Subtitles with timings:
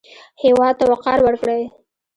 [0.43, 1.63] هېواد ته وقار ورکړئ